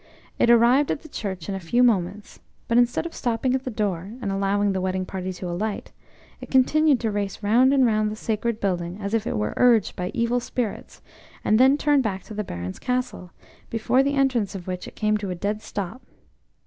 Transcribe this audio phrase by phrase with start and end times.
[0.39, 3.69] It arrived at the church in a few moments, but instead of stopping at the
[3.69, 5.91] door, and allowing the wedding party to alight,
[6.41, 9.95] it continued to race round and round the sacred building as if it were urged
[9.95, 11.03] by evil spirits,
[11.45, 13.29] and then turned back to the Baron's castle,
[13.69, 16.01] before the entrance of which it came to a dead stop.